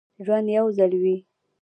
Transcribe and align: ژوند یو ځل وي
ژوند 0.25 0.47
یو 0.57 0.65
ځل 0.77 0.91
وي 1.01 1.17